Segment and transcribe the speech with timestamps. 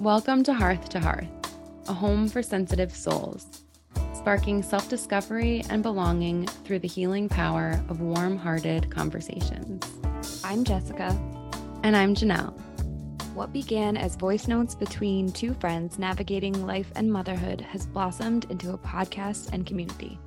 [0.00, 1.26] Welcome to Hearth to Hearth,
[1.88, 3.62] a home for sensitive souls,
[4.12, 9.90] sparking self discovery and belonging through the healing power of warm hearted conversations.
[10.44, 11.18] I'm Jessica.
[11.82, 12.52] And I'm Janelle.
[13.32, 18.74] What began as voice notes between two friends navigating life and motherhood has blossomed into
[18.74, 20.18] a podcast and community.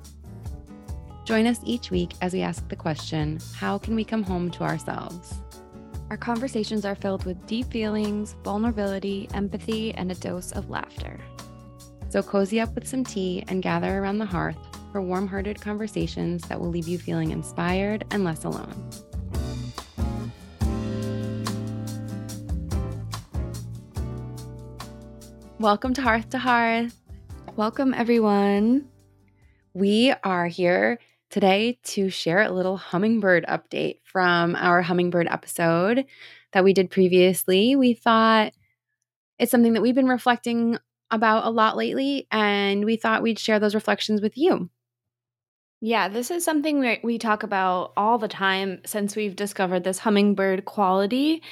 [1.24, 4.64] Join us each week as we ask the question how can we come home to
[4.64, 5.36] ourselves?
[6.10, 11.20] Our conversations are filled with deep feelings, vulnerability, empathy, and a dose of laughter.
[12.08, 14.58] So cozy up with some tea and gather around the hearth
[14.90, 18.90] for warm hearted conversations that will leave you feeling inspired and less alone.
[25.60, 27.00] Welcome to Hearth to Hearth.
[27.54, 28.88] Welcome, everyone.
[29.74, 30.98] We are here
[31.30, 36.04] today to share a little hummingbird update from our hummingbird episode
[36.52, 37.76] that we did previously.
[37.76, 38.52] We thought
[39.38, 40.78] it's something that we've been reflecting
[41.10, 44.70] about a lot lately, and we thought we'd share those reflections with you.
[45.80, 49.98] Yeah, this is something we, we talk about all the time since we've discovered this
[49.98, 51.42] hummingbird quality.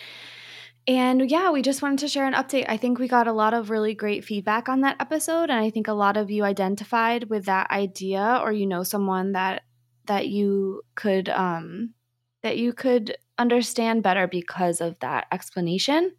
[0.86, 2.66] And yeah, we just wanted to share an update.
[2.68, 5.50] I think we got a lot of really great feedback on that episode.
[5.50, 9.32] And I think a lot of you identified with that idea, or you know someone
[9.32, 9.62] that
[10.08, 11.94] that you could um,
[12.42, 16.12] that you could understand better because of that explanation.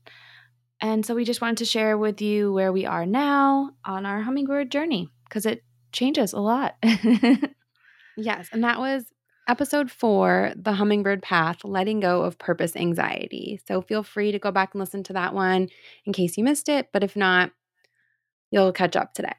[0.81, 4.21] And so we just wanted to share with you where we are now on our
[4.21, 6.75] hummingbird journey because it changes a lot.
[8.17, 9.05] yes, and that was
[9.49, 13.59] episode four, The Hummingbird Path Letting Go of Purpose Anxiety.
[13.67, 15.67] So feel free to go back and listen to that one
[16.05, 16.89] in case you missed it.
[16.93, 17.51] But if not,
[18.51, 19.33] you'll catch up today.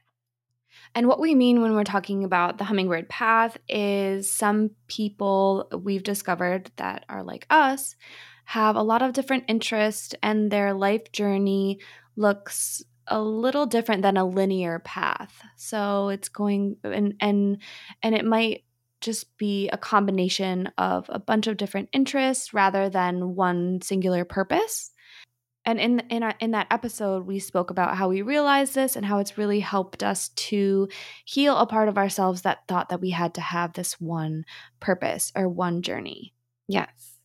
[0.94, 6.02] And what we mean when we're talking about the hummingbird path is some people we've
[6.02, 7.96] discovered that are like us
[8.44, 11.78] have a lot of different interests and their life journey
[12.16, 15.42] looks a little different than a linear path.
[15.56, 17.58] So it's going and and
[18.02, 18.64] and it might
[19.00, 24.92] just be a combination of a bunch of different interests rather than one singular purpose.
[25.64, 29.04] And in in our, in that episode, we spoke about how we realized this and
[29.04, 30.88] how it's really helped us to
[31.24, 34.44] heal a part of ourselves that thought that we had to have this one
[34.80, 36.32] purpose or one journey.
[36.66, 37.18] Yes,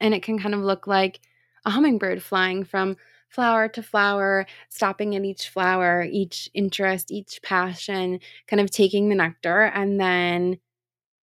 [0.00, 1.20] and it can kind of look like
[1.66, 2.96] a hummingbird flying from
[3.28, 9.14] flower to flower, stopping at each flower, each interest, each passion, kind of taking the
[9.16, 10.58] nectar, and then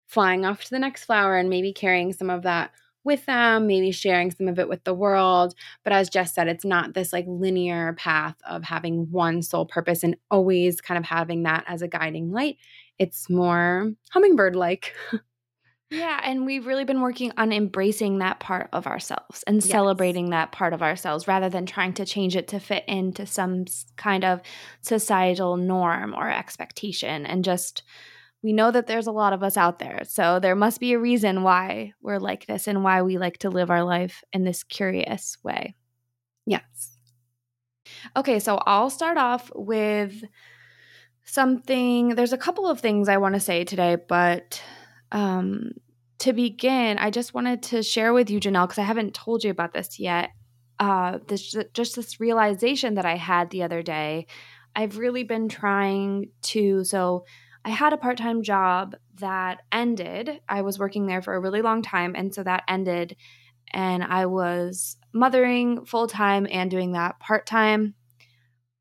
[0.07, 2.71] flying off to the next flower and maybe carrying some of that
[3.03, 5.55] with them, maybe sharing some of it with the world.
[5.83, 10.03] But as Jess said, it's not this like linear path of having one sole purpose
[10.03, 12.57] and always kind of having that as a guiding light.
[12.97, 14.93] It's more hummingbird like.
[15.91, 19.65] Yeah, and we've really been working on embracing that part of ourselves and yes.
[19.65, 23.65] celebrating that part of ourselves rather than trying to change it to fit into some
[23.97, 24.41] kind of
[24.81, 27.81] societal norm or expectation and just
[28.41, 30.01] we know that there's a lot of us out there.
[30.05, 33.49] So there must be a reason why we're like this and why we like to
[33.49, 35.75] live our life in this curious way.
[36.45, 36.97] Yes.
[38.15, 40.23] Okay, so I'll start off with
[41.25, 42.15] something.
[42.15, 44.61] There's a couple of things I want to say today, but
[45.11, 45.71] um,
[46.19, 49.51] to begin, I just wanted to share with you, Janelle, because I haven't told you
[49.51, 50.29] about this yet.
[50.79, 54.27] Uh, this just this realization that I had the other day.
[54.75, 57.25] I've really been trying to so
[57.65, 60.39] I had a part time job that ended.
[60.47, 62.15] I was working there for a really long time.
[62.15, 63.15] And so that ended.
[63.71, 67.95] And I was mothering full time and doing that part time.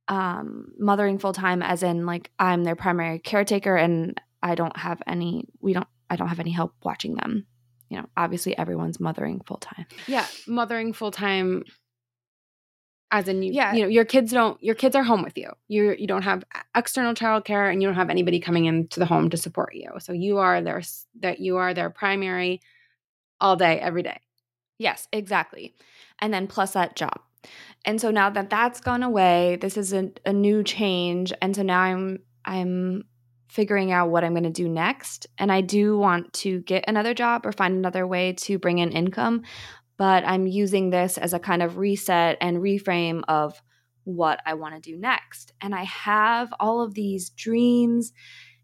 [0.06, 5.02] Um, mothering full time, as in, like, I'm their primary caretaker and I don't have
[5.06, 7.46] any, we don't, I don't have any help watching them.
[7.90, 9.86] You know, obviously everyone's mothering full time.
[10.06, 10.26] Yeah.
[10.46, 11.64] Mothering full time
[13.10, 13.72] as in you, yeah.
[13.72, 15.50] you know your kids don't your kids are home with you.
[15.68, 16.44] You you don't have
[16.76, 19.90] external childcare and you don't have anybody coming into the home to support you.
[19.98, 20.82] So you are their
[21.20, 22.60] that you are their primary
[23.40, 24.20] all day every day.
[24.78, 25.74] Yes exactly.
[26.18, 27.20] And then plus that job.
[27.84, 31.32] And so now that that's gone away this is a, a new change.
[31.40, 33.04] And so now i'm i'm
[33.48, 35.26] figuring out what i'm going to do next.
[35.38, 38.92] And i do want to get another job or find another way to bring in
[38.92, 39.44] income
[39.98, 43.60] but I'm using this as a kind of reset and reframe of
[44.04, 45.52] what I want to do next.
[45.60, 48.12] And I have all of these dreams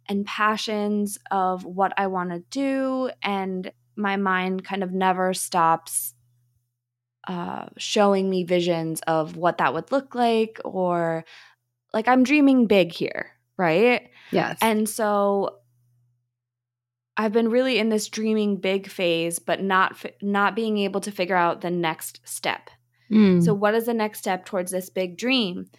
[0.09, 6.15] and passions of what I want to do, and my mind kind of never stops
[7.27, 11.25] uh, showing me visions of what that would look like, or
[11.93, 14.11] like I'm dreaming big here, right?
[14.31, 14.59] Yes.
[14.61, 15.59] And so
[17.17, 21.37] I've been really in this dreaming big phase, but not not being able to figure
[21.37, 22.71] out the next step.
[23.11, 23.45] Mm.
[23.45, 25.71] So, what is the next step towards this big dream?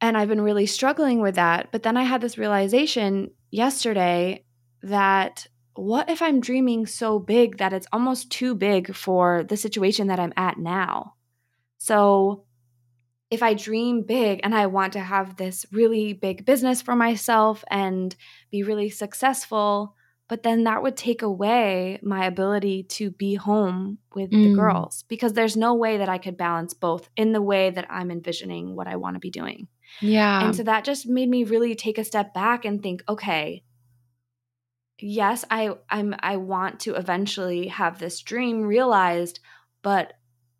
[0.00, 1.70] And I've been really struggling with that.
[1.70, 4.44] But then I had this realization yesterday
[4.82, 10.08] that what if I'm dreaming so big that it's almost too big for the situation
[10.08, 11.14] that I'm at now?
[11.78, 12.44] So,
[13.30, 17.64] if I dream big and I want to have this really big business for myself
[17.70, 18.14] and
[18.50, 19.96] be really successful,
[20.32, 24.44] but then that would take away my ability to be home with mm.
[24.44, 27.86] the girls because there's no way that I could balance both in the way that
[27.90, 29.68] I'm envisioning what I want to be doing.
[30.00, 30.46] Yeah.
[30.46, 33.62] And so that just made me really take a step back and think, okay,
[34.98, 39.38] yes, I I'm I want to eventually have this dream realized,
[39.82, 40.14] but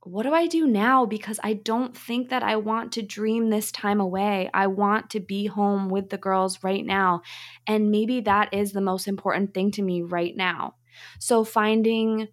[0.05, 1.07] what do I do now?
[1.07, 4.51] Because I don't think that I want to dream this time away.
[4.53, 7.23] I want to be home with the girls right now.
[7.67, 10.75] And maybe that is the most important thing to me right now.
[11.21, 12.29] So finding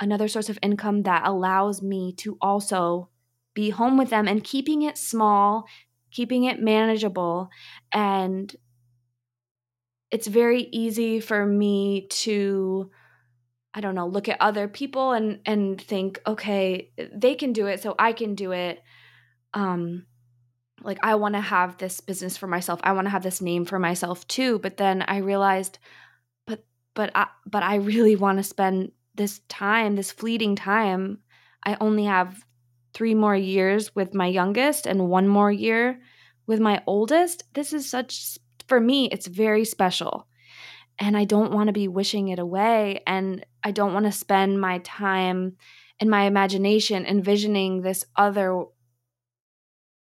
[0.00, 3.10] another source of income that allows me to also
[3.52, 5.64] be home with them and keeping it small,
[6.12, 7.50] keeping it manageable.
[7.92, 8.54] And
[10.12, 12.90] it's very easy for me to
[13.74, 17.82] I don't know, look at other people and and think, okay, they can do it,
[17.82, 18.82] so I can do it.
[19.54, 20.06] Um
[20.82, 22.80] like I want to have this business for myself.
[22.82, 25.78] I want to have this name for myself too, but then I realized
[26.46, 31.18] but but I but I really want to spend this time, this fleeting time.
[31.64, 32.44] I only have
[32.94, 36.00] 3 more years with my youngest and one more year
[36.46, 37.44] with my oldest.
[37.54, 38.38] This is such
[38.68, 40.26] for me, it's very special
[40.98, 43.02] and I don't want to be wishing it away.
[43.06, 45.56] And I don't want to spend my time
[46.00, 48.64] in my imagination envisioning this other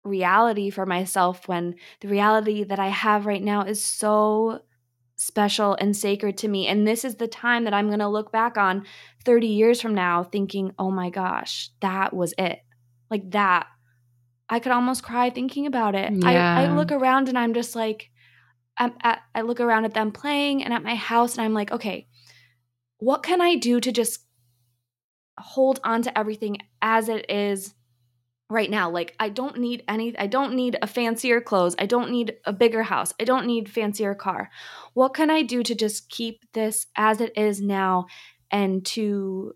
[0.04, 4.62] reality for myself when the reality that I have right now is so
[5.16, 6.66] special and sacred to me.
[6.66, 8.84] And this is the time that I'm going to look back on
[9.24, 12.60] 30 years from now thinking, oh my gosh, that was it.
[13.10, 13.66] Like that.
[14.48, 16.12] I could almost cry thinking about it.
[16.12, 16.58] Yeah.
[16.58, 18.10] I, I look around and I'm just like,
[18.78, 22.06] at, I look around at them playing and at my house, and I'm like, okay,
[22.98, 24.20] what can I do to just
[25.38, 27.74] hold on to everything as it is
[28.48, 28.90] right now?
[28.90, 31.74] Like, I don't need any, I don't need a fancier clothes.
[31.78, 33.12] I don't need a bigger house.
[33.20, 34.50] I don't need fancier car.
[34.94, 38.06] What can I do to just keep this as it is now
[38.50, 39.54] and to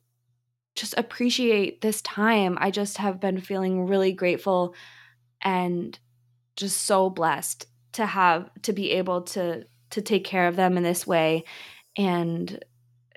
[0.75, 2.59] just appreciate this time?
[2.61, 4.75] I just have been feeling really grateful
[5.43, 5.99] and
[6.57, 7.67] just so blessed
[7.97, 11.45] to have to be able to to take care of them in this way.
[11.97, 12.63] And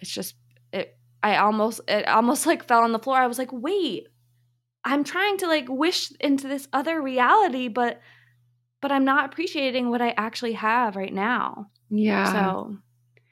[0.02, 0.36] it's just
[0.72, 3.18] it i almost it almost like fell on the floor.
[3.18, 4.08] I was like wait
[4.86, 8.00] i'm trying to like wish into this other reality but
[8.82, 11.70] but i'm not appreciating what i actually have right now.
[11.90, 12.32] Yeah.
[12.32, 12.78] So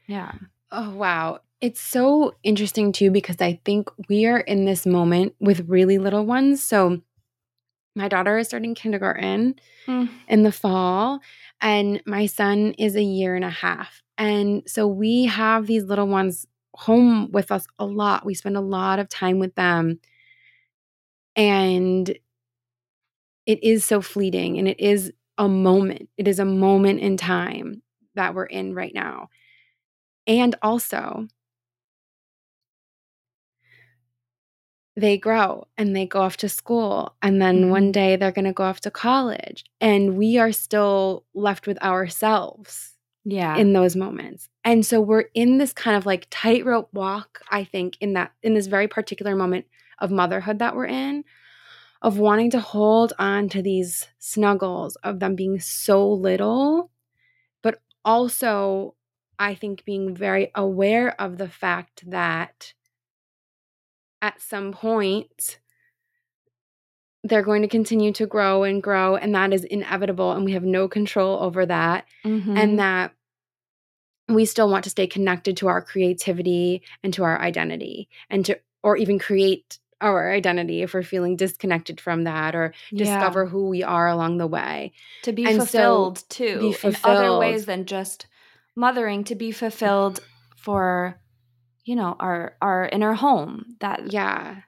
[0.07, 0.33] yeah.
[0.71, 1.39] Oh wow.
[1.61, 6.25] It's so interesting too because i think we are in this moment with really little
[6.25, 6.61] ones.
[6.61, 7.01] So
[7.97, 9.55] my daughter is starting kindergarten
[9.87, 10.09] mm.
[10.27, 11.19] in the fall,
[11.59, 14.03] and my son is a year and a half.
[14.17, 18.25] And so we have these little ones home with us a lot.
[18.25, 19.99] We spend a lot of time with them.
[21.35, 22.07] And
[23.47, 26.09] it is so fleeting and it is a moment.
[26.17, 27.81] It is a moment in time
[28.15, 29.29] that we're in right now.
[30.27, 31.27] And also,
[34.97, 37.15] they grow and they go off to school.
[37.21, 37.69] And then mm-hmm.
[37.69, 39.63] one day they're going to go off to college.
[39.79, 42.95] And we are still left with ourselves.
[43.29, 43.57] Yeah.
[43.57, 44.47] In those moments.
[44.63, 48.53] And so we're in this kind of like tightrope walk, I think, in that, in
[48.53, 49.65] this very particular moment
[49.99, 51.25] of motherhood that we're in,
[52.01, 56.89] of wanting to hold on to these snuggles, of them being so little,
[57.61, 58.95] but also,
[59.37, 62.73] I think, being very aware of the fact that
[64.21, 65.59] at some point
[67.23, 70.63] they're going to continue to grow and grow and that is inevitable and we have
[70.63, 72.57] no control over that mm-hmm.
[72.57, 73.11] and that
[74.29, 78.59] we still want to stay connected to our creativity and to our identity and to
[78.83, 83.49] or even create our identity if we're feeling disconnected from that or discover yeah.
[83.49, 84.91] who we are along the way
[85.23, 87.17] to be and fulfilled so too be fulfilled.
[87.17, 88.27] in other ways than just
[88.75, 90.19] mothering to be fulfilled
[90.55, 91.19] for
[91.87, 94.61] you know our our inner home that yeah.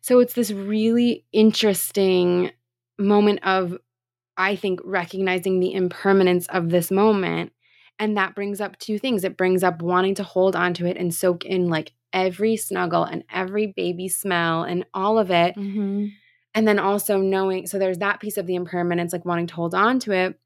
[0.00, 2.52] So it's this really interesting
[2.98, 3.76] moment of
[4.36, 7.52] i think recognizing the impermanence of this moment
[7.98, 9.22] and that brings up two things.
[9.22, 13.04] It brings up wanting to hold on to it and soak in like every snuggle
[13.04, 15.54] and every baby smell and all of it.
[15.56, 16.06] Mm-hmm.
[16.54, 19.74] and then also knowing so there's that piece of the impermanence like wanting to hold
[19.74, 20.38] on to it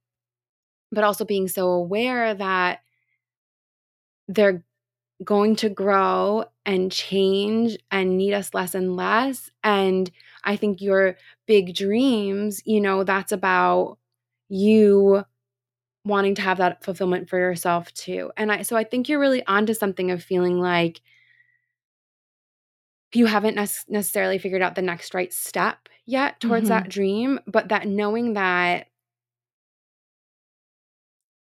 [0.93, 2.81] but also being so aware that
[4.29, 4.63] they're
[5.25, 9.51] going to grow and change and need us less and less.
[9.65, 10.11] And
[10.45, 13.99] I think your big dreams, you know, that's about
[14.49, 15.25] you
[16.05, 18.31] wanting to have that fulfillment for yourself too.
[18.37, 21.01] And I so I think you're really onto something of feeling like
[23.13, 26.85] you haven't ne- necessarily figured out the next right step yet towards mm-hmm.
[26.85, 28.89] that dream, but that knowing that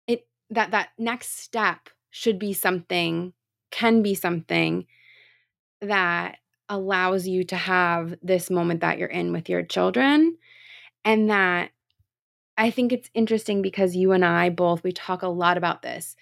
[0.06, 3.32] it that that next step should be something
[3.70, 4.86] can be something
[5.80, 10.36] that allows you to have this moment that you're in with your children
[11.04, 11.70] and that
[12.58, 16.16] I think it's interesting because you and I both we talk a lot about this.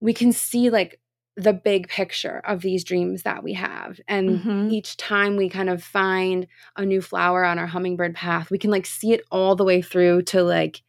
[0.00, 1.00] We can see like
[1.36, 4.00] the big picture of these dreams that we have.
[4.08, 4.70] And mm-hmm.
[4.70, 8.70] each time we kind of find a new flower on our hummingbird path, we can
[8.70, 10.82] like see it all the way through to like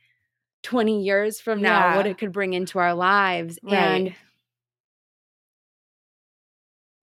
[0.64, 1.96] 20 years from now, yeah.
[1.98, 3.60] what it could bring into our lives.
[3.62, 3.74] Right.
[3.74, 4.16] And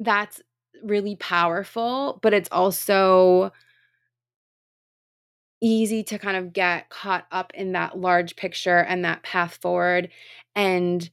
[0.01, 0.41] that's
[0.83, 3.53] really powerful, but it's also
[5.61, 10.11] easy to kind of get caught up in that large picture and that path forward
[10.55, 11.09] and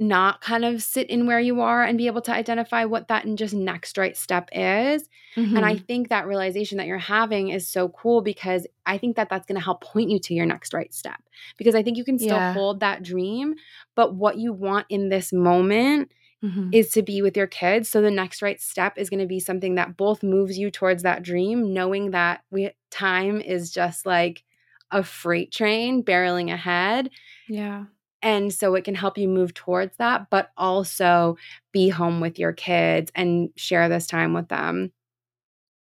[0.00, 3.24] not kind of sit in where you are and be able to identify what that
[3.24, 5.08] and just next right step is.
[5.34, 5.56] Mm-hmm.
[5.56, 5.84] And I mm-hmm.
[5.84, 9.58] think that realization that you're having is so cool because I think that that's going
[9.58, 11.20] to help point you to your next right step.
[11.56, 12.52] Because I think you can still yeah.
[12.52, 13.56] hold that dream,
[13.96, 16.12] but what you want in this moment
[16.44, 16.70] mm-hmm.
[16.72, 17.88] is to be with your kids.
[17.88, 21.02] So the next right step is going to be something that both moves you towards
[21.02, 24.44] that dream, knowing that we time is just like
[24.90, 27.10] a freight train barreling ahead.
[27.48, 27.84] Yeah.
[28.22, 31.36] And so it can help you move towards that, but also
[31.72, 34.92] be home with your kids and share this time with them.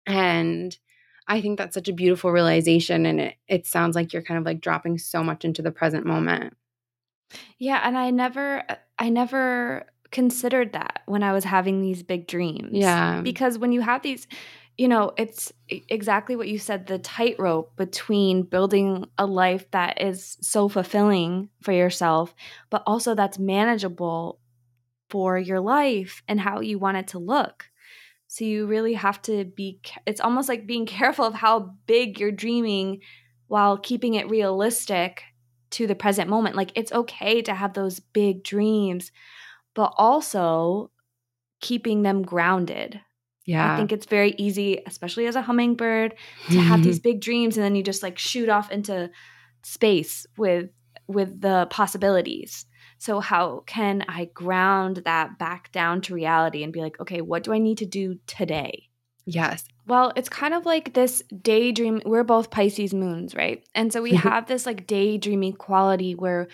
[0.06, 0.76] And
[1.28, 3.06] I think that's such a beautiful realization.
[3.06, 6.06] And it, it sounds like you're kind of like dropping so much into the present
[6.06, 6.56] moment.
[7.58, 7.80] Yeah.
[7.82, 8.64] And I never,
[8.98, 12.70] I never considered that when I was having these big dreams.
[12.72, 13.20] Yeah.
[13.22, 14.26] Because when you have these,
[14.76, 20.36] you know, it's exactly what you said the tightrope between building a life that is
[20.40, 22.34] so fulfilling for yourself,
[22.70, 24.38] but also that's manageable
[25.08, 27.70] for your life and how you want it to look.
[28.28, 32.32] So you really have to be, it's almost like being careful of how big you're
[32.32, 33.00] dreaming
[33.48, 35.22] while keeping it realistic
[35.70, 36.56] to the present moment.
[36.56, 39.12] Like it's okay to have those big dreams,
[39.76, 40.90] but also
[41.60, 43.00] keeping them grounded
[43.46, 43.72] yeah.
[43.72, 46.14] I think it's very easy, especially as a hummingbird,
[46.50, 47.10] to have these mm-hmm.
[47.10, 49.08] big dreams and then you just like shoot off into
[49.62, 50.70] space with
[51.06, 52.66] with the possibilities.
[52.98, 57.44] So how can I ground that back down to reality and be like, okay, what
[57.44, 58.88] do I need to do today?
[59.26, 59.64] Yes.
[59.86, 62.00] Well, it's kind of like this daydream.
[62.04, 63.64] We're both Pisces moons, right?
[63.74, 64.28] And so we mm-hmm.
[64.28, 66.48] have this like daydreaming quality where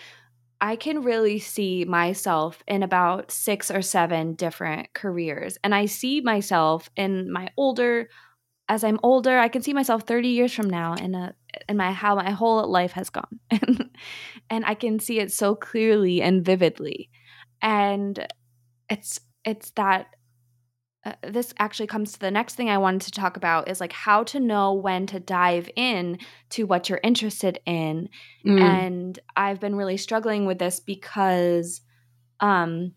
[0.63, 5.57] I can really see myself in about six or seven different careers.
[5.61, 8.07] And I see myself in my older,
[8.69, 11.35] as I'm older, I can see myself 30 years from now in a
[11.67, 13.41] in my how my whole life has gone.
[14.49, 17.09] and, I can see it so clearly and vividly.
[17.61, 18.25] And
[18.89, 20.15] it's it's that
[21.05, 23.91] uh, this actually comes to the next thing I wanted to talk about is like
[23.91, 26.19] how to know when to dive in
[26.51, 28.09] to what you're interested in.
[28.45, 28.61] Mm.
[28.61, 31.81] And I've been really struggling with this because
[32.39, 32.93] um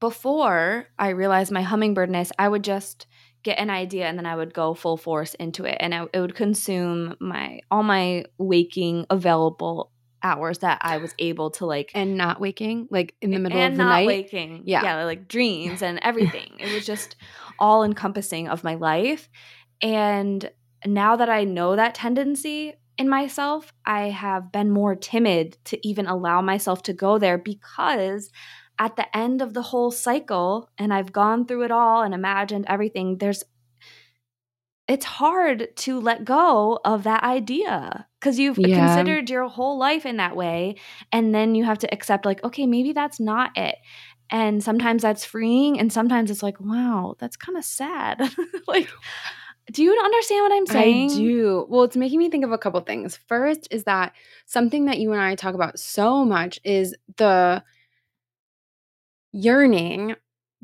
[0.00, 3.06] before I realized my hummingbirdness, I would just
[3.42, 6.34] get an idea and then I would go full force into it and it would
[6.34, 9.92] consume my all my waking available
[10.22, 13.72] hours that I was able to like and not waking like in the middle of
[13.72, 14.06] the not night.
[14.06, 14.62] waking.
[14.66, 14.82] Yeah.
[14.82, 16.52] yeah, like dreams and everything.
[16.58, 17.16] it was just
[17.58, 19.28] all encompassing of my life.
[19.82, 20.50] And
[20.84, 26.06] now that I know that tendency in myself, I have been more timid to even
[26.06, 28.30] allow myself to go there because
[28.78, 32.66] at the end of the whole cycle and I've gone through it all and imagined
[32.68, 33.44] everything, there's
[34.88, 38.86] it's hard to let go of that idea because you've yeah.
[38.86, 40.76] considered your whole life in that way
[41.12, 43.76] and then you have to accept like okay maybe that's not it.
[44.30, 48.20] And sometimes that's freeing and sometimes it's like wow that's kind of sad.
[48.66, 48.88] Like
[49.70, 51.10] do you understand what i'm saying?
[51.10, 51.66] i do.
[51.68, 53.18] Well it's making me think of a couple things.
[53.28, 54.12] First is that
[54.46, 57.62] something that you and i talk about so much is the
[59.32, 60.16] yearning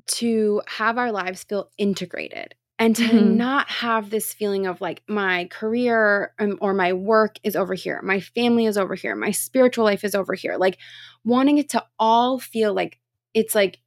[0.07, 3.37] to have our lives feel integrated and to mm-hmm.
[3.37, 8.00] not have this feeling of like my career um, or my work is over here,
[8.02, 10.78] my family is over here, my spiritual life is over here, like
[11.25, 12.99] wanting it to all feel like
[13.33, 13.78] it's like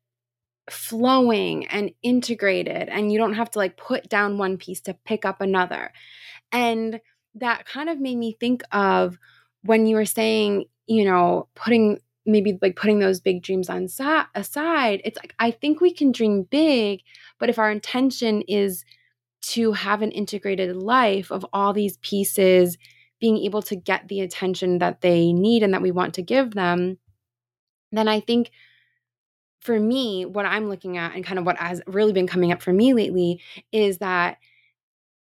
[0.69, 5.25] flowing and integrated and you don't have to like put down one piece to pick
[5.25, 5.91] up another.
[6.51, 7.01] And
[7.35, 9.17] that kind of made me think of
[9.63, 13.85] when you were saying, you know, putting maybe like putting those big dreams on
[14.35, 17.01] aside, it's like I think we can dream big,
[17.39, 18.85] but if our intention is
[19.41, 22.77] to have an integrated life of all these pieces
[23.19, 26.51] being able to get the attention that they need and that we want to give
[26.51, 26.97] them,
[27.91, 28.51] then I think
[29.61, 32.61] for me, what I'm looking at and kind of what has really been coming up
[32.61, 33.41] for me lately
[33.71, 34.37] is that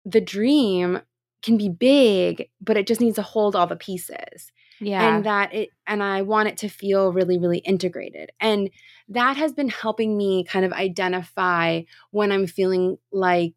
[0.04, 1.00] the dream
[1.42, 4.52] can be big, but it just needs to hold all the pieces.
[4.80, 5.23] Yeah.
[5.23, 8.30] And that it, and I want it to feel really, really integrated.
[8.40, 8.71] And
[9.09, 13.54] that has been helping me kind of identify when I'm feeling like,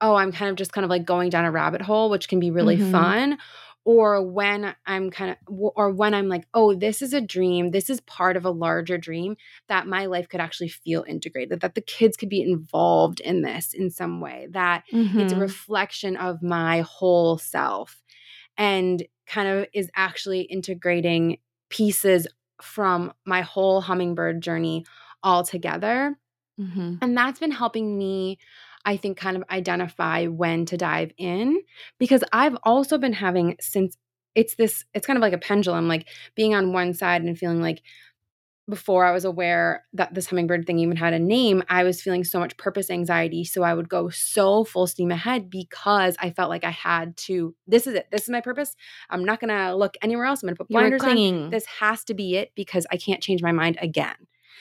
[0.00, 2.40] oh, I'm kind of just kind of like going down a rabbit hole, which can
[2.40, 2.80] be really Mhm.
[2.80, 3.38] fun.
[3.84, 7.70] Or when I'm kind of, or when I'm like, oh, this is a dream.
[7.70, 9.36] This is part of a larger dream
[9.68, 13.72] that my life could actually feel integrated, that the kids could be involved in this
[13.74, 14.84] in some way, that
[15.16, 15.38] it's a Mhm.
[15.38, 18.02] reflection of my whole self
[18.58, 21.38] and kind of is actually integrating
[21.70, 22.26] pieces
[22.60, 24.84] from my whole hummingbird journey
[25.22, 26.18] all together.
[26.58, 26.98] Mhm.
[27.00, 28.38] And that's been helping me,
[28.84, 31.62] I think, kind of identify when to dive in
[31.98, 33.96] because I've also been having since
[34.34, 37.60] it's this, it's kind of like a pendulum, like being on one side and feeling
[37.62, 37.82] like
[38.70, 42.24] before I was aware that this hummingbird thing even had a name, I was feeling
[42.24, 43.44] so much purpose anxiety.
[43.44, 47.54] So I would go so full steam ahead because I felt like I had to,
[47.66, 48.06] this is it.
[48.10, 48.76] This is my purpose.
[49.10, 50.42] I'm not going to look anywhere else.
[50.42, 51.50] I'm going to put blinders on.
[51.50, 54.16] This has to be it because I can't change my mind again.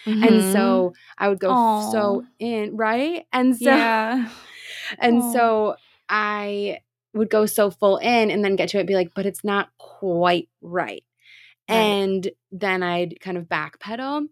[0.06, 0.28] Mhm.
[0.28, 1.92] And so I would go Aw.
[1.92, 3.26] so in, right?
[3.32, 4.30] And so, yeah.
[5.00, 5.34] and Aw.
[5.34, 5.76] so
[6.10, 6.80] I
[7.14, 9.44] would go so full in and then get to it, and be like, but it's
[9.44, 11.04] not quite right.
[11.70, 12.00] Right.
[12.04, 14.28] And then I'd kind of backpedal.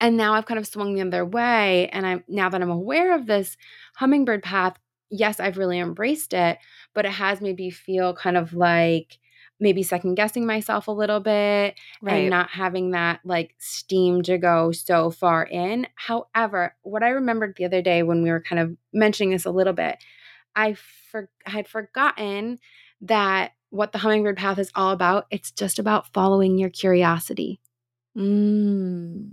[0.00, 1.88] And now I've kind of swung the other way.
[1.88, 3.56] And I'm now that I'm aware of this
[3.96, 4.76] hummingbird path,
[5.10, 6.58] yes, I've really embraced it,
[6.94, 9.18] but it has made me feel kind of like
[9.60, 12.16] maybe second guessing myself a little bit Right.
[12.16, 15.86] and not having that like steam to go so far in.
[15.94, 19.52] However, what I remembered the other day when we were kind of mentioning this a
[19.52, 19.98] little bit,
[20.56, 22.58] I for, I had forgotten
[23.02, 25.26] that what the hummingbird path is all about.
[25.30, 27.58] It's just about following your curiosity.
[28.16, 29.30] Mm.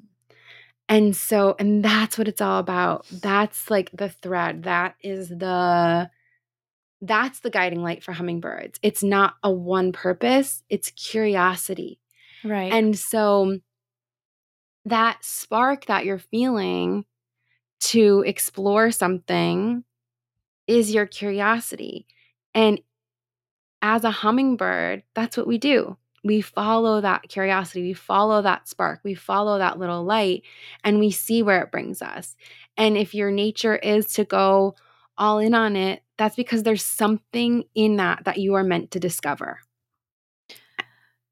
[0.87, 3.05] And so, and that's what it's all about.
[3.11, 4.63] That's like the thread.
[4.63, 6.09] That is the
[7.01, 8.79] that's the guiding light for hummingbirds.
[8.81, 11.99] It's not a one purpose, it's curiosity.
[12.43, 12.71] Right.
[12.71, 13.59] And so
[14.85, 17.05] that spark that you're feeling
[17.81, 19.83] to explore something
[20.65, 22.07] is your curiosity.
[22.53, 22.79] And
[23.81, 25.97] as a hummingbird, that's what we do.
[26.23, 30.43] We follow that curiosity, we follow that spark, we follow that little light,
[30.83, 32.35] and we see where it brings us.
[32.77, 34.75] And if your nature is to go
[35.17, 38.99] all in on it, that's because there's something in that that you are meant to
[38.99, 39.59] discover.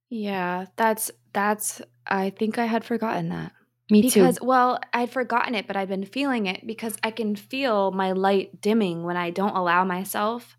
[0.09, 3.51] yeah, that's that's I think I had forgotten that.
[3.89, 4.39] Me Because too.
[4.41, 8.61] well, I'd forgotten it, but I've been feeling it because I can feel my light
[8.61, 10.55] dimming when I don't allow myself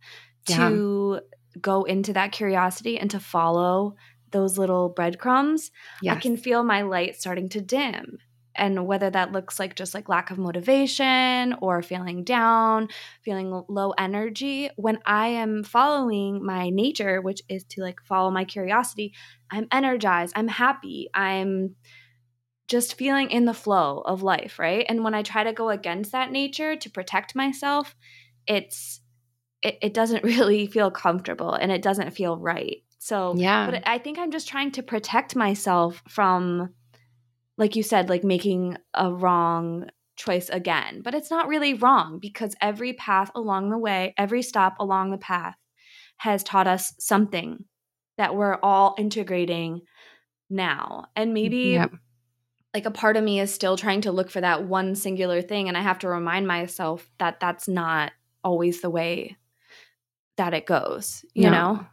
[0.48, 0.80] Yeah.
[0.80, 1.20] to
[1.60, 3.96] go into that curiosity and to follow
[4.30, 5.70] those little breadcrumbs.
[6.02, 6.16] Yes.
[6.16, 8.18] I can feel my light starting to dim.
[8.54, 12.88] And whether that looks like just like lack of motivation or feeling down,
[13.22, 18.44] feeling low energy, when I am following my nature, which is to like follow my
[18.44, 19.14] curiosity,
[19.48, 21.76] I'm energized, I'm happy, I'm
[22.66, 24.84] just feeling in the flow of life, right?
[24.88, 27.94] And when I try to go against that nature to protect myself,
[28.46, 29.00] it's
[29.62, 32.82] it, it doesn't really feel comfortable and it doesn't feel right.
[32.98, 33.70] So yeah.
[33.70, 36.74] but I think I'm just trying to protect myself from,
[37.56, 41.00] like you said, like making a wrong choice again.
[41.02, 45.18] But it's not really wrong because every path along the way, every stop along the
[45.18, 45.54] path
[46.18, 47.64] has taught us something
[48.16, 49.82] that we're all integrating
[50.50, 51.06] now.
[51.14, 51.92] And maybe Yep.
[52.74, 55.68] like a part of me is still trying to look for that one singular thing.
[55.68, 58.10] And I have to remind myself that that's not
[58.42, 59.36] always the way
[60.38, 61.50] that it goes, you No.
[61.50, 61.86] know?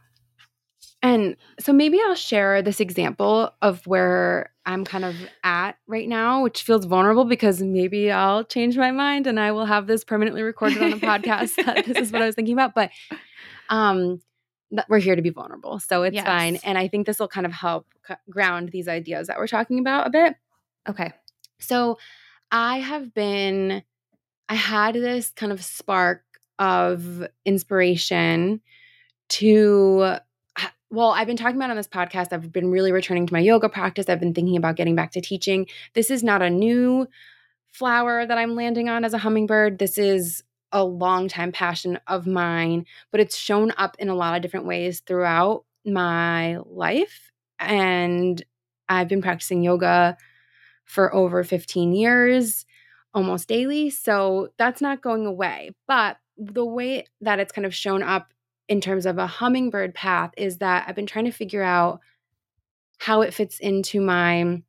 [1.02, 6.42] And so maybe I'll share this example of where I'm kind of at right now,
[6.42, 10.42] which feels vulnerable because maybe I'll change my mind and I will have this permanently
[10.42, 12.74] recorded on a podcast that this is what I was thinking about.
[12.74, 12.90] But
[13.68, 14.20] um
[14.88, 15.78] we're here to be vulnerable.
[15.78, 16.24] So it's Yes.
[16.26, 16.56] fine.
[16.64, 19.78] And I think this will kind of help c- ground these ideas that we're talking
[19.78, 20.34] about a bit.
[20.88, 21.12] Okay.
[21.60, 21.98] So
[22.50, 23.84] I have been,
[24.48, 26.24] I had this kind of spark
[26.58, 28.60] of inspiration
[29.28, 30.16] to,
[30.58, 32.32] ah, well, I've been talking about on this podcast.
[32.32, 34.08] I've been really returning to my yoga practice.
[34.08, 35.66] I've been thinking about getting back to teaching.
[35.94, 37.08] This is not a new
[37.72, 39.78] flower that I'm landing on as a hummingbird.
[39.78, 40.42] This is
[40.72, 44.66] a long time passion of mine, but it's shown up in a lot of different
[44.66, 47.32] ways throughout my life.
[47.58, 48.42] And
[48.88, 50.16] I've been practicing yoga
[50.84, 52.64] for over 15 years,
[53.14, 53.90] almost daily.
[53.90, 55.72] So that's not going away.
[55.86, 58.32] But the way that it's kind of shown up
[58.68, 62.00] in terms of a hummingbird path is that I've been trying to figure out
[62.98, 64.62] how it fits into my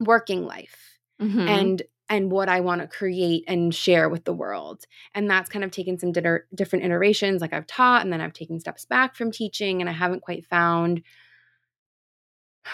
[0.00, 1.48] working life Mhm.
[1.48, 4.86] and and what I want to create and share with the world.
[5.14, 8.32] And that's kind of taken some ditter, different iterations like I've taught and then I've
[8.32, 11.02] taken steps back from teaching and I haven't quite found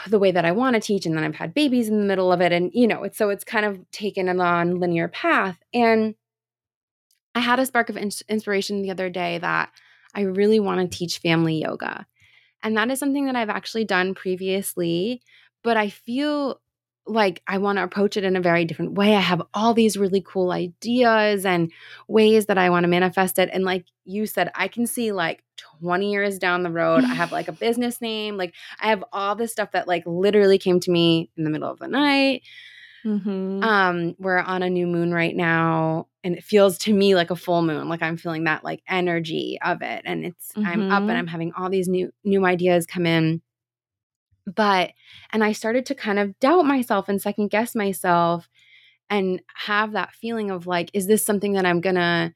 [0.09, 2.33] the way that I want to teach and then I've had babies in the middle
[2.33, 6.15] of it and you know, it's so it's kind of taken a non-linear path and
[7.35, 9.71] I had a spark of ins- inspiration the other day that
[10.15, 12.07] I really want to teach family yoga.
[12.63, 15.21] And that is something that I've actually done previously,
[15.63, 16.61] but I feel
[17.07, 19.15] like I want to approach it in a very different way.
[19.15, 21.71] I have all these really cool ideas and
[22.09, 23.51] ways that I want to manifest it.
[23.53, 25.45] And like you said, I can see like
[25.81, 28.37] 20 years down the road, I have like a business name.
[28.39, 31.71] Like I have all this stuff that like literally came to me in the middle
[31.71, 32.43] of the night.
[33.05, 33.63] Mhm.
[33.65, 37.37] Um, we're on a new moon right now, and it feels to me like a
[37.37, 37.89] full moon.
[37.89, 40.03] Like I'm feeling that like energy of it.
[40.05, 41.19] And it's I'm up and Mhm.
[41.19, 43.43] I'm having all these new new ideas come in.
[44.47, 44.93] But
[45.33, 48.49] and I started to kind of doubt myself and second guess myself
[49.11, 52.35] and have that feeling of like, is this something that I'm gonna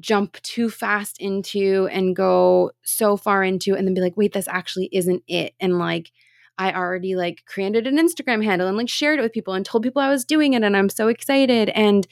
[0.00, 4.48] jump too fast into and go so far into and then be like, wait, this
[4.48, 5.54] actually isn't it.
[5.60, 6.12] And like
[6.60, 9.82] I already like created an Instagram handle and like shared it with people and told
[9.82, 11.70] people I was doing it and I'm so excited.
[11.70, 12.06] And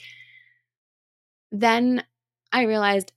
[1.51, 2.03] then
[2.51, 3.11] I realized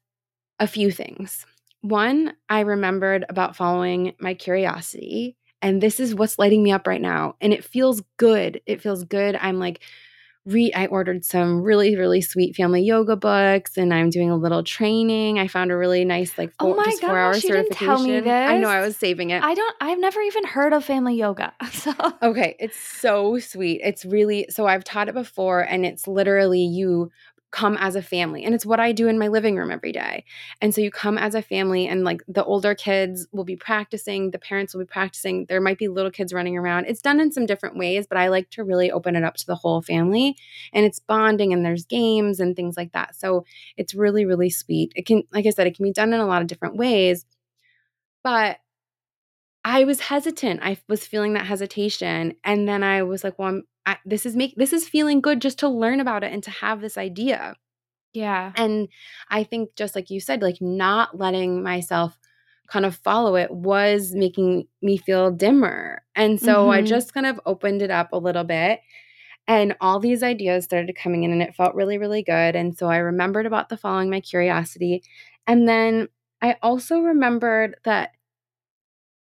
[0.61, 1.47] a few things.
[1.81, 5.39] One, I remembered about following my curiosity.
[5.63, 7.37] And this is what's lighting me up right now.
[7.41, 8.61] And it feels good.
[8.67, 9.35] It feels good.
[9.41, 9.81] I'm like,
[10.45, 14.65] re I ordered some really, really sweet family yoga books and I'm doing a little
[14.65, 15.39] training.
[15.39, 17.67] I found a really nice, like, Oh four, my just four hour gosh, you didn't
[17.75, 17.87] certification.
[17.97, 18.51] tell me this.
[18.51, 19.43] I know I was saving it.
[19.43, 21.53] I don't I've never even heard of family yoga.
[21.73, 23.81] So Okay, it's so sweet.
[23.85, 27.11] It's really so I've taught it before and it's literally you
[27.53, 30.25] come as a family and it's what I do in my living room every day.
[30.61, 34.31] And so you come as a family and like the older kids will be practicing,
[34.31, 36.87] the parents will be practicing, there might be little kids running around.
[36.87, 39.47] It's done in some different ways, but I like to really open it up to
[39.47, 40.37] the whole family
[40.73, 43.15] and it's bonding and there's games and things like that.
[43.15, 43.45] So
[43.77, 44.93] it's really really sweet.
[44.97, 47.27] It can like I said it can be done in a lot of different ways.
[48.25, 48.59] But
[49.65, 50.61] I was hesitant.
[50.63, 54.37] I was feeling that hesitation, and then I was like, "Well, I'm, I, this is
[54.37, 57.55] make this is feeling good just to learn about it and to have this idea."
[58.15, 58.53] yeah.
[58.57, 58.89] And
[59.31, 62.19] I think, just like you said, like not letting myself
[62.69, 66.87] kind of follow it was making me feel dimmer, and so I Mhm.
[66.87, 68.81] just kind of opened it up a little bit,
[69.49, 72.57] and all these ideas started coming in, and it felt really, really good.
[72.57, 75.03] And so I remembered about the following my curiosity,
[75.47, 76.09] and then
[76.43, 78.13] I also remembered that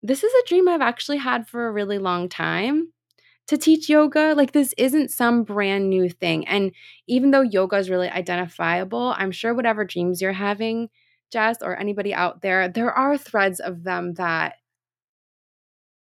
[0.03, 2.93] this is a dream I've actually had for a really long time
[3.49, 4.35] to teach yoga.
[4.37, 6.47] Like, this isn't some brand new thing.
[6.47, 6.73] And
[7.07, 10.89] even though yoga is really identifiable, I'm sure whatever dreams you're having,
[11.33, 14.55] Jess, or anybody out there, there are threads of them that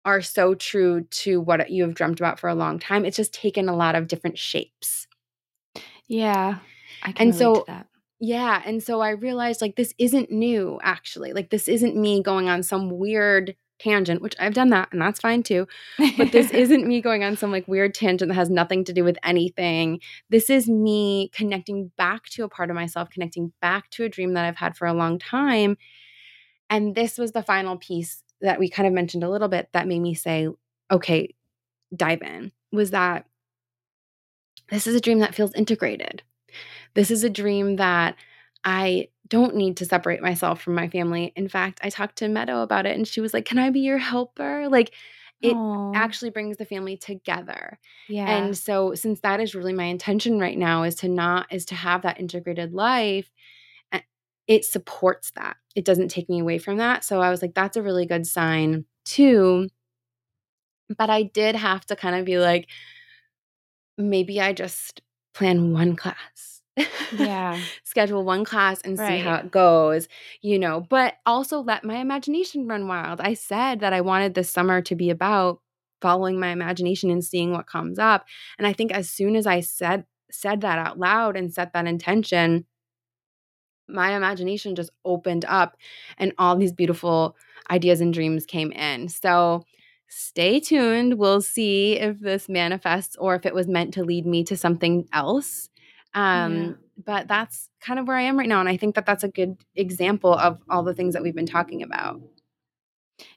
[0.06, 3.04] are so true to what you have dreamt about for a long time.
[3.04, 5.08] It's just taken a lot of different shapes.
[6.08, 6.60] Yeah.
[7.04, 7.88] I can And so to that.
[8.20, 8.62] Yeah.
[8.66, 11.34] And so I realized like this isn't new, actually.
[11.34, 15.20] Like, this isn't me going on some weird tangent, which I've done that and that's
[15.20, 15.68] fine too.
[16.18, 19.04] But this isn't me going on some like weird tangent that has nothing to do
[19.04, 20.00] with anything.
[20.30, 24.34] This is me connecting back to a part of myself, connecting back to a dream
[24.34, 25.78] that I've had for a long time.
[26.70, 29.88] And this was the final piece that we kind of mentioned a little bit that
[29.88, 30.48] made me say,
[30.92, 31.34] okay,
[31.96, 33.26] dive in was that
[34.70, 36.22] this is a dream that feels integrated.
[36.94, 38.16] This is a dream that
[38.64, 41.34] I don't need to separate myself from my family.
[41.36, 43.82] In fact, I talked to Meadow about it and she was like, Can I be
[43.82, 44.68] your helper?
[44.70, 44.94] Like,
[45.42, 45.94] it Aw.
[45.96, 47.80] actually brings the family together.
[48.10, 48.30] yeah.
[48.30, 51.76] And so since that is really my intention right now is to not is to
[51.76, 53.32] have that integrated life,
[54.50, 55.58] it supports that.
[55.76, 57.06] It doesn't take me away from that.
[57.06, 59.70] So I was like that's a really good sign too.
[60.98, 62.68] But I did have to kind of be like
[63.98, 65.02] maybe I just
[65.36, 66.59] plan one class.
[67.18, 67.60] Yeah.
[67.84, 70.08] Schedule one class and see how it goes,
[70.42, 73.22] you know, but also let my imagination run wild.
[73.22, 75.62] I said that I wanted this summer to be about
[76.02, 78.26] following my imagination and seeing what comes up.
[78.58, 81.88] And I think as soon as I said said that out loud and set that
[81.88, 82.66] intention,
[83.88, 85.76] my imagination just opened up
[86.18, 87.36] and all these beautiful
[87.72, 89.10] ideas and dreams came in.
[89.10, 89.66] So
[90.08, 91.16] stay tuned.
[91.16, 95.08] We'll see if this manifests or if it was meant to lead me to something
[95.12, 95.70] else.
[96.14, 96.72] Um, Yeah.
[97.06, 98.60] But that's kind of where I am right now.
[98.60, 101.46] And I think that that's a good example of all the things that we've been
[101.46, 102.22] talking about.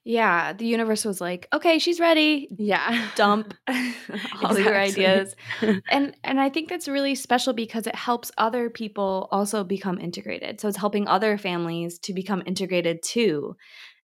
[0.04, 2.48] Yeah, the universe was like, "Okay, she's ready.
[2.56, 3.08] Yeah.
[3.16, 3.54] Dump
[4.42, 5.34] all your ideas."
[5.90, 10.60] And and I think that's really special because it helps other people also become integrated.
[10.60, 13.56] So it's helping other families to become integrated too.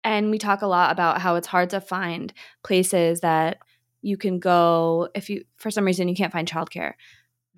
[0.04, 3.60] And we talk a lot about how it's hard to find places that
[4.02, 6.94] you can go if you for some reason you can't find childcare,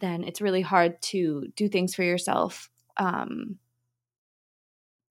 [0.03, 3.57] then it's really hard to do things for yourself um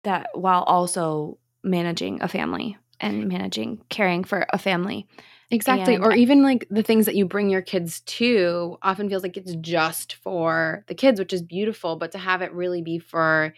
[0.05, 5.07] that while also managing a family and managing caring for a family.
[5.50, 5.94] Exactly.
[5.96, 9.37] And or even like the things that you bring your kids to often feels like
[9.37, 13.55] it's just for the kids, which is beautiful, but to have it really be for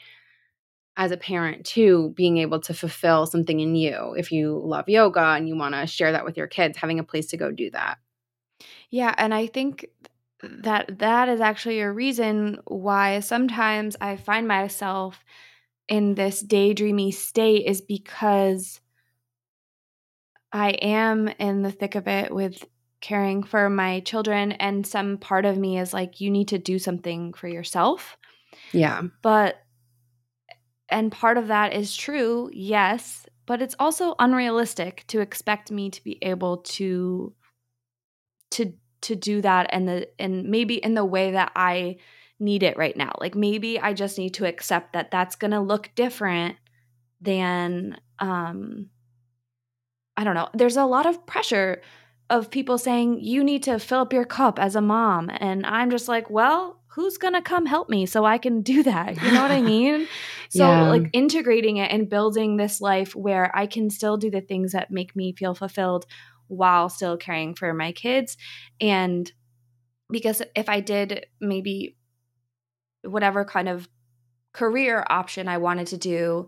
[0.97, 4.15] as a parent too, being able to fulfill something in you.
[4.17, 7.05] If you love yoga and you want to share that with your kids, having a
[7.05, 7.99] place to go do that.
[8.91, 9.87] Yeah, and I think
[10.63, 15.25] that that is actually a reason why sometimes I find myself
[15.89, 18.81] in this daydreamy state is because
[20.53, 22.65] I am in the thick of it with
[23.01, 26.79] caring for my children and some part of me is like you need to do
[26.79, 28.17] something for yourself.
[28.73, 29.03] Yeah.
[29.21, 29.57] But
[30.89, 36.03] and part of that is true, yes, but it's also unrealistic to expect me to
[36.03, 37.35] be able to
[38.53, 38.73] to
[39.05, 41.97] to do that and the and maybe in the way that I
[42.41, 43.13] need it right now.
[43.21, 46.57] Like maybe I just need to accept that that's going to look different
[47.21, 48.91] than um
[50.17, 50.49] I don't know.
[50.55, 51.83] There's a lot of pressure
[52.31, 55.91] of people saying you need to fill up your cup as a mom and I'm
[55.91, 59.21] just like, well, who's going to come help me so I can do that?
[59.23, 60.09] You know what I mean?
[60.49, 60.89] So Yeah.
[60.89, 64.91] like integrating it and building this life where I can still do the things that
[64.91, 66.07] make me feel fulfilled
[66.49, 68.37] while still caring for my kids
[68.81, 69.31] and
[70.11, 71.97] because if I did maybe
[73.03, 73.89] whatever kind of
[74.53, 76.47] career option I wanted to do,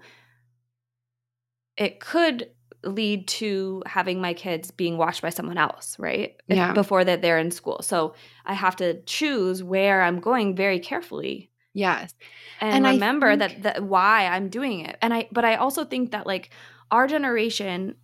[1.77, 2.51] it could
[2.85, 6.37] lead to having my kids being watched by someone else, right?
[6.49, 6.73] If- Yeah.
[6.73, 7.81] before that they're in school.
[7.83, 12.15] So I have to choose where I'm going very carefully Yes.
[12.61, 14.97] and, And remember think- that that why I'm doing it.
[15.03, 16.51] And I but I also think that like
[16.91, 17.97] our generation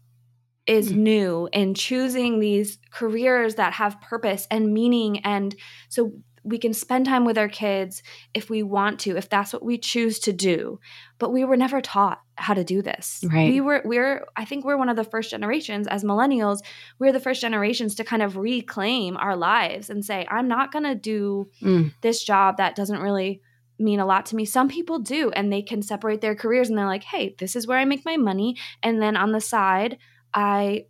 [0.66, 5.55] is new in choosing these careers that have purpose and meaning and
[5.88, 6.12] so
[6.44, 8.03] we can spend time with our kids
[8.35, 10.79] if we want to if that's what we choose to do
[11.18, 13.48] but we were never taught how to do this Right.
[13.51, 16.59] we were we're i think we're one of the first generations as millennials
[16.98, 20.85] we're the first generations to kind of reclaim our lives and say i'm not going
[20.85, 21.92] to do Mm.
[22.03, 23.40] this job that doesn't really
[23.79, 24.44] mean a lot to me.
[24.44, 27.66] Some people do, and they can separate their careers and they're like, hey, this is
[27.66, 28.57] where I make my money.
[28.81, 29.98] And then on the side,
[30.35, 30.87] I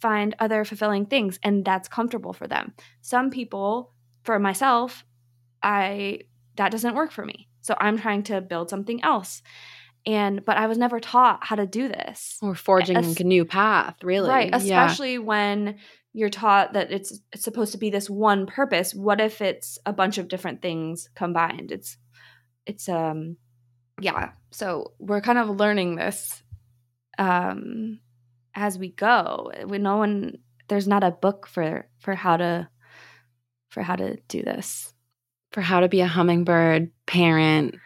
[0.00, 2.74] find other fulfilling things, and that's comfortable for them.
[3.00, 5.04] Some people, for myself,
[5.62, 6.20] I
[6.56, 7.48] that doesn't work for me.
[7.62, 9.42] So I'm trying to build something else.
[10.06, 12.38] And but I was never taught how to do this.
[12.42, 14.28] Or forging Es- a new path, really.
[14.28, 14.56] Right, Yeah.
[14.56, 15.78] especially when
[16.12, 18.94] you're taught that it's it's supposed to be this one purpose.
[18.94, 21.72] What if it's a bunch of different things combined?
[21.72, 21.96] It's
[22.66, 23.38] it's um
[24.00, 24.32] yeah.
[24.50, 26.42] So we're kind of learning this
[27.18, 28.00] um
[28.54, 29.50] as we go.
[29.66, 30.38] We no one
[30.68, 32.68] there's not a book for for how to
[33.68, 34.92] for how to do this.
[35.52, 37.76] For how to be a hummingbird parent,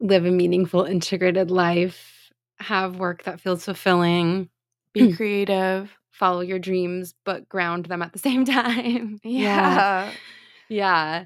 [0.00, 4.50] live a meaningful, integrated life, have work that feels fulfilling,
[4.92, 5.16] Be mm.
[5.16, 5.90] creative.
[6.10, 9.18] follow your dreams, but ground them at the same time.
[9.22, 10.10] Yeah.
[10.68, 11.24] Yeah.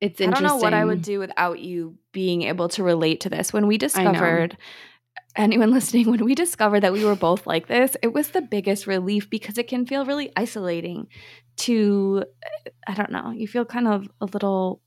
[0.00, 0.46] It's interesting.
[0.46, 3.52] I don't know what I would do without you being able to relate to this.
[3.52, 4.56] When we discovered,
[5.36, 8.86] anyone listening, when we discovered that we were both like this, it was the biggest
[8.86, 11.08] relief because it can feel really isolating
[11.58, 14.80] to, uh, I don't know, you feel kind of a little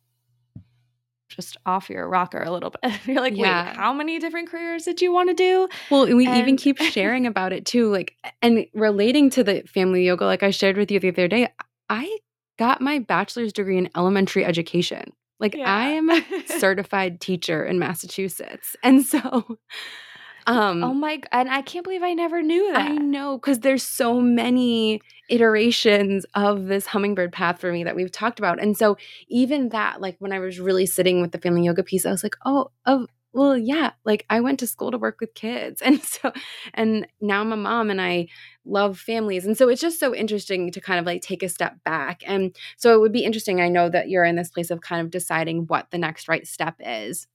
[1.29, 2.93] just off your rocker a little bit.
[3.05, 3.67] You're like, Yeah.
[3.69, 5.67] wait, how many different careers did you want to do?
[5.89, 7.91] Well, and we even keep sharing about it too.
[7.91, 11.49] Like, and relating to the family yoga, like I shared with you the other day,
[11.89, 12.19] I
[12.57, 15.11] got my bachelor's degree in elementary education.
[15.39, 18.77] Like, I am a certified teacher in Massachusetts.
[18.83, 19.57] And so,
[20.47, 22.91] um, oh my, and I can't believe I never knew that.
[22.91, 28.11] I know because there's so many iterations of this hummingbird path for me that we've
[28.11, 28.61] talked about.
[28.61, 32.05] And so even that, like when I was really sitting with the family yoga piece,
[32.05, 35.33] I was like, oh, oh, well, yeah, like I went to school to work with
[35.33, 35.81] kids.
[35.85, 36.31] And so,
[36.73, 38.27] and now I'm a mom and I
[38.65, 39.45] love families.
[39.45, 42.21] And so it's just so interesting to kind of like take a step back.
[42.25, 43.59] And so it would be interesting.
[43.59, 46.47] I know that you're in this place of kind of deciding what the next right
[46.47, 47.27] step is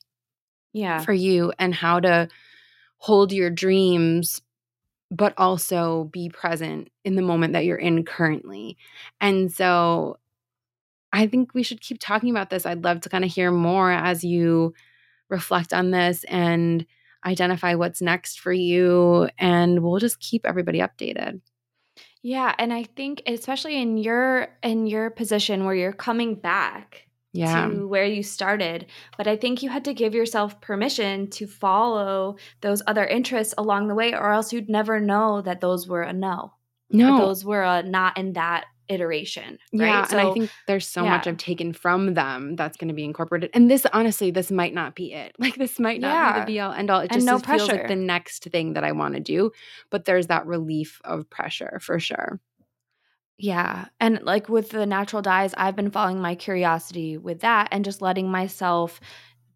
[0.73, 1.01] Yeah.
[1.01, 2.29] for you and how to
[3.01, 4.41] hold your dreams
[5.11, 8.77] but also be present in the moment that you're in currently.
[9.21, 10.19] And so
[11.13, 12.65] I think we should keep talking about this.
[12.65, 14.73] I'd love to kind of hear more as you
[15.29, 16.87] reflect on this and
[17.27, 19.29] identify what's next for you.
[19.37, 21.41] And we'll just keep everybody updated.
[22.23, 27.69] Yeah, and I think especially in your in your position where you're coming back yeah.
[27.69, 32.37] to where you started, but I think you had to give yourself permission to follow
[32.61, 36.13] those other interests along the way or else you'd never know that those were a
[36.13, 36.53] no.
[36.91, 37.19] No.
[37.19, 39.59] Those were a not in that iteration.
[39.73, 39.87] Right?
[39.87, 41.11] Yeah, so, and I think there's so yeah.
[41.11, 43.51] much I've taken from them that's going to be incorporated.
[43.55, 45.37] And this, honestly, this might not be it.
[45.41, 46.33] Like this might not Yeah.
[46.33, 46.99] be the be all end all.
[47.01, 49.53] It And just no is- feels like the next thing that I want to do.
[49.91, 52.41] But there's that relief of pressure for sure.
[53.43, 53.87] Yeah.
[53.99, 58.03] And like with the natural dyes, I've been following my curiosity with that and just
[58.03, 59.01] letting myself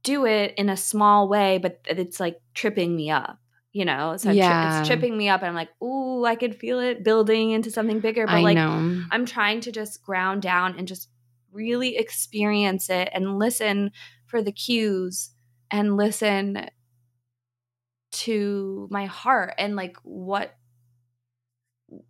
[0.02, 3.38] do it in a small way, but it's like tripping me up.
[3.72, 4.78] You know, so I'm tri- Yeah.
[4.78, 7.98] it's tripping me up, and I'm like, "Ooh, I could feel it building into something
[7.98, 9.02] bigger." But I like, know.
[9.10, 11.08] I'm trying to just ground down and just
[11.50, 13.90] really experience it and listen
[14.26, 15.30] for the cues
[15.72, 16.68] and listen
[18.12, 20.54] to my heart and like what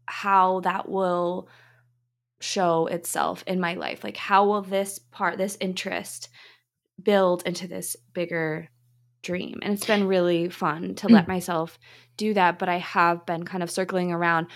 [0.06, 1.48] how that will
[2.40, 4.04] show itself in my life.
[4.04, 6.28] Like how will this part this interest
[7.02, 8.68] build into this bigger
[9.22, 9.58] dream?
[9.62, 11.78] And it's been really fun to let myself
[12.16, 14.46] do that but i have been kind of circling around.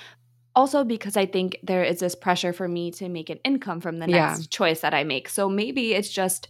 [0.54, 3.98] Also because i think there is this pressure for me to make an income from
[3.98, 4.26] the Yeah.
[4.28, 5.28] next choice that i make.
[5.28, 6.48] So maybe it's just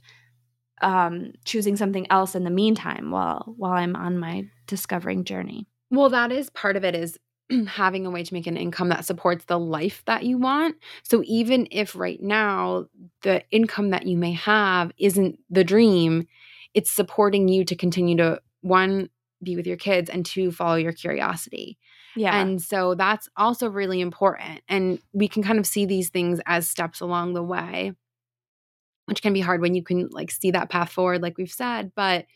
[0.83, 5.67] um choosing something else in the meantime while while i'm on my discovering journey.
[5.91, 7.19] Well, that is part of it is
[7.67, 10.77] having a way to make an income that supports the life that you want.
[11.03, 12.87] So even if right now
[13.23, 16.27] the income that you may have isn't the dream,
[16.75, 19.09] it's supporting you to continue to one
[19.43, 21.79] be with your kids and two follow your curiosity.
[22.17, 24.61] yeah And so that's also really important.
[24.69, 27.93] And we can kind of see these things as steps along the way,
[29.07, 31.93] which can be hard when you can like see that path forward, like we've said.
[31.95, 32.27] But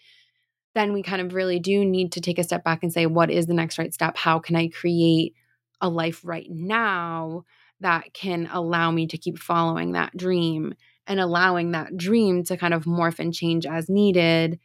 [0.74, 3.30] then we kind of really do need to take a step back and say, what
[3.30, 4.16] is the next right step?
[4.16, 5.34] How can I create
[5.80, 7.44] a life right now
[7.80, 10.74] that can allow me to keep following that dream
[11.06, 14.58] and allowing that dream to kind of morph and change as needed?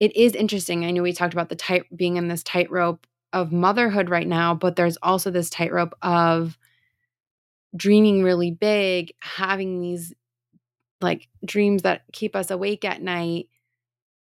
[0.00, 0.84] It is interesting.
[0.84, 4.54] I know we talked about the tight being in this tightrope of motherhood right now,
[4.54, 6.58] but there's also this tightrope of
[7.76, 10.12] dreaming really big, having these
[11.00, 13.48] like dreams that keep us awake at night,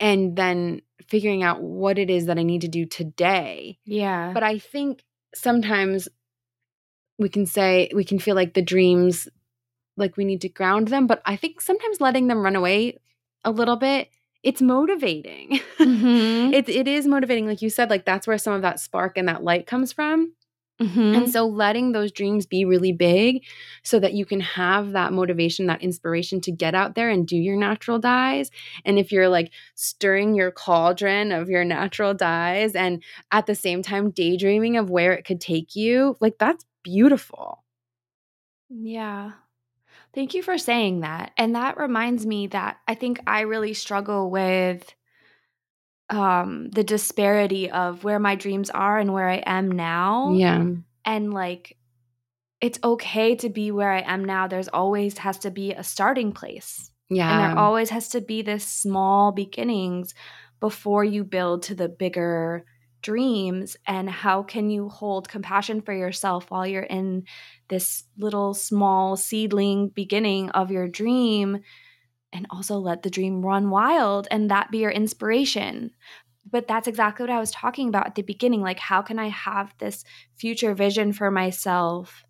[0.00, 3.78] and then figuring out what it is that I need to do today.
[3.84, 5.04] yeah But I think
[5.34, 6.08] sometimes
[7.18, 9.28] we can say, we can feel like the dreams,
[9.96, 12.98] like we need to ground them, but I think sometimes letting them run away
[13.44, 14.10] a little bit.
[14.42, 15.60] It's motivating.
[15.78, 16.52] Mhm.
[16.54, 17.46] it, it is motivating.
[17.46, 20.32] Like you said, like that's where some of that spark and that light comes from.
[20.80, 21.14] Mhm.
[21.14, 23.44] And so letting those dreams be really big
[23.82, 27.36] so that you can have that motivation, that inspiration to get out there and do
[27.36, 28.50] your natural dyes.
[28.84, 33.82] And if you're like stirring your cauldron of your natural dyes and at the same
[33.82, 37.62] time daydreaming of where it could take you, like that's beautiful.
[38.68, 39.32] Yeah.
[40.14, 41.32] Thank you for saying that.
[41.38, 44.95] And that reminds me that I think I really struggle with
[46.08, 50.32] um the disparity of where my dreams are and where I am now.
[50.32, 50.64] Yeah.
[51.04, 51.76] And like
[52.60, 54.46] it's okay to be where I am now.
[54.46, 56.90] There's always has to be a starting place.
[57.08, 57.30] Yeah.
[57.30, 60.14] And there always has to be this small beginnings
[60.60, 62.64] before you build to the bigger
[63.02, 63.76] dreams.
[63.86, 67.24] And how can you hold compassion for yourself while you're in
[67.68, 71.60] this little small seedling beginning of your dream?
[72.32, 75.92] And also let the dream run wild and that be your inspiration.
[76.48, 78.60] But that's exactly what I was talking about at the beginning.
[78.60, 80.04] Like, how can I have this
[80.36, 82.24] future vision for myself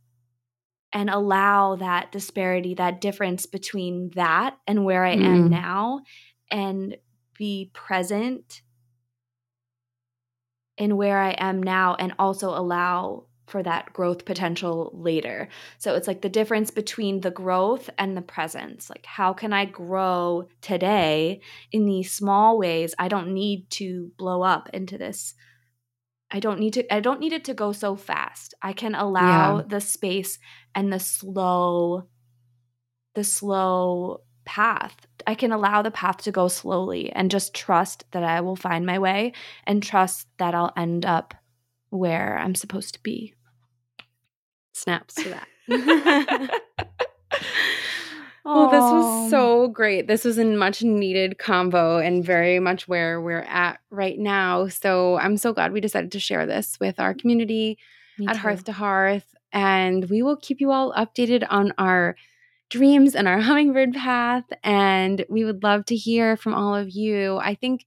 [0.93, 5.51] and allow that disparity, that difference between that and where I am Mm.
[5.51, 6.01] now,
[6.51, 6.97] and
[7.37, 8.63] be present
[10.79, 15.49] in where I am now, and also allow for that growth potential later.
[15.79, 18.91] So it's like the difference between the growth and the presence.
[18.91, 22.95] Like, how can I grow today in these small ways?
[22.99, 25.35] I don't need to blow up into this.
[26.31, 28.53] I don't need to I don't need it to go so fast.
[28.61, 29.63] I can allow Yeah.
[29.69, 30.39] the space
[30.75, 32.09] and the slow
[33.15, 35.07] the slow path.
[35.27, 38.85] I can allow the path to go slowly and just trust that I will find
[38.85, 39.33] my way
[39.65, 41.35] and trust that I'll end up
[41.91, 43.35] where I'm supposed to be.
[44.77, 46.61] Snaps to that.
[48.45, 50.07] Well, this was so great.
[50.07, 54.69] This was a much needed combo and very much where we're at right now.
[54.69, 57.77] So I'm so glad we decided to share this with our community
[58.19, 58.39] Me at too.
[58.43, 59.35] Hearth to Hearth.
[59.53, 62.15] And we will keep you all updated on our
[62.71, 64.45] dreams and our hummingbird path.
[64.63, 67.39] And we would love to hear from all of you.
[67.39, 67.85] I think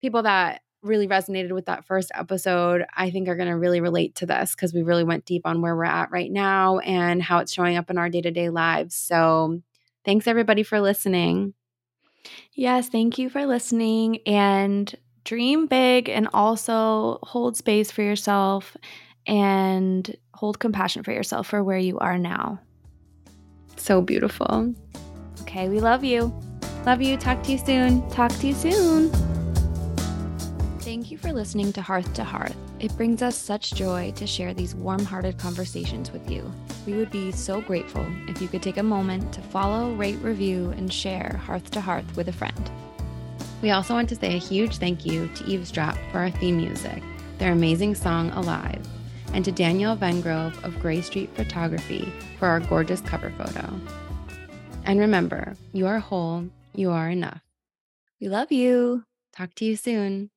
[0.00, 4.16] people that really resonated with that first episode, I think are going to really relate
[4.16, 7.38] to this because we really went deep on where we're at right now and how
[7.38, 8.94] it's showing up in our day to day lives.
[8.94, 9.60] So,
[10.04, 11.54] thanks everybody for listening.
[12.54, 18.76] Yes, thank you for listening and dream big and also hold space for yourself
[19.26, 22.60] and hold compassion for yourself for where you are now.
[23.76, 24.74] So beautiful.
[25.42, 26.34] Okay, we love you.
[26.84, 27.16] Love you.
[27.16, 28.08] Talk to you soon.
[28.10, 29.31] Talk to you soon.
[31.22, 32.56] For listening to Hearth to Hearth.
[32.80, 36.52] It brings us such joy to share these warm hearted conversations with you.
[36.84, 40.70] We would be so grateful if you could take a moment to follow, rate, review,
[40.70, 42.70] and share Hearth to Hearth with a friend.
[43.62, 47.00] We also want to say a huge thank you to Eavesdrop for our theme music,
[47.38, 48.84] their amazing song Alive,
[49.32, 53.80] and to Danielle Vengrove of Gray Street Photography for our gorgeous cover photo.
[54.84, 57.42] And remember, you are whole, you are enough.
[58.20, 59.04] We love you.
[59.32, 60.30] Talk to you soon.